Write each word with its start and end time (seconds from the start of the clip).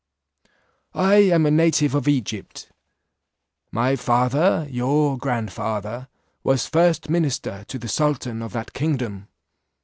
"I 0.95 1.17
am 1.31 1.45
a 1.45 1.51
native 1.51 1.93
of 1.93 2.07
Egypt; 2.07 2.71
my 3.71 3.95
father, 3.95 4.65
your 4.67 5.15
grandfather, 5.15 6.07
was 6.43 6.65
first 6.65 7.07
minister 7.07 7.63
to 7.67 7.77
the 7.77 7.87
sultan 7.87 8.41
of 8.41 8.51
that 8.53 8.73
kingdom. 8.73 9.27